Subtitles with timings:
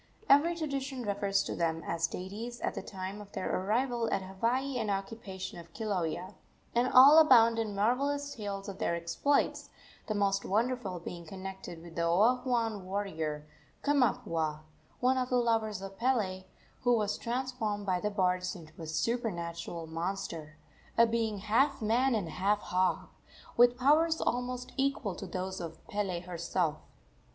[0.27, 4.79] Every tradition refers to them as deities at the time of their arrival at Hawaii
[4.79, 6.33] and occupation of Kilauea,
[6.73, 9.69] and all abound in marvellous tales of their exploits,
[10.07, 13.45] the most wonderful being connected with the Oahuan warrior
[13.83, 14.61] Kamapuaa,
[15.01, 16.45] one of the lovers of Pele,
[16.79, 20.57] who was transformed by the bards into a supernatural monster
[20.97, 23.07] a being half man and half hog
[23.55, 26.77] with powers almost equal to those of Pele herself.